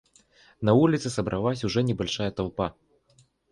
На 0.61 0.73
улице 0.73 1.11
собралась 1.11 1.63
уже 1.63 1.83
небольшая 1.83 2.31
толпа. 2.31 2.75